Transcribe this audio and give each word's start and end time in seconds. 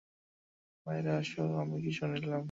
বাহিরে 0.85 1.11
আসো, 1.11 1.41
আমি 1.61 1.75
কি 1.83 1.91
শুনলাম? 1.91 2.39